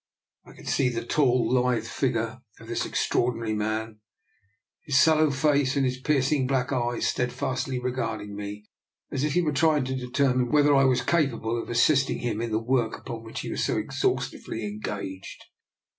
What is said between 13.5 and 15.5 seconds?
was so exhaustively engaged.